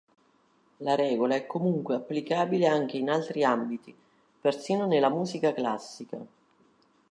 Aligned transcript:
La 0.77 0.95
regola 0.95 1.35
è 1.35 1.45
comunque 1.45 1.93
applicabile 1.93 2.65
anche 2.65 2.97
in 2.97 3.07
altri 3.07 3.43
ambiti, 3.43 3.95
persino 4.41 4.87
nella 4.87 5.09
musica 5.09 5.53
classica. 5.53 6.17